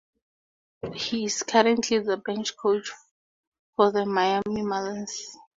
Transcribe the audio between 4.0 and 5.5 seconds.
Miami Marlins.